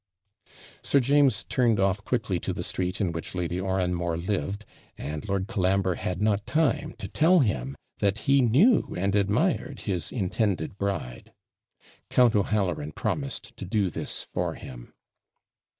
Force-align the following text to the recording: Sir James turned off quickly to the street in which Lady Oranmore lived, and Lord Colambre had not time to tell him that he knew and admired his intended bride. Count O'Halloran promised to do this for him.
Sir 0.81 0.99
James 0.99 1.43
turned 1.43 1.79
off 1.79 2.03
quickly 2.03 2.39
to 2.39 2.53
the 2.53 2.63
street 2.63 2.99
in 2.99 3.11
which 3.11 3.35
Lady 3.35 3.59
Oranmore 3.61 4.17
lived, 4.17 4.65
and 4.97 5.29
Lord 5.29 5.45
Colambre 5.47 5.93
had 5.93 6.19
not 6.19 6.47
time 6.47 6.95
to 6.97 7.07
tell 7.07 7.41
him 7.41 7.75
that 7.99 8.17
he 8.25 8.41
knew 8.41 8.95
and 8.97 9.15
admired 9.15 9.81
his 9.81 10.11
intended 10.11 10.79
bride. 10.79 11.33
Count 12.09 12.35
O'Halloran 12.35 12.93
promised 12.93 13.55
to 13.57 13.63
do 13.63 13.91
this 13.91 14.23
for 14.23 14.55
him. 14.55 14.91